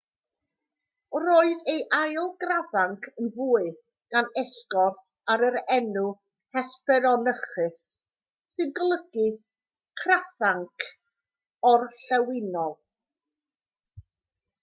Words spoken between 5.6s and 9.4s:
enw hesperonychus sy'n golygu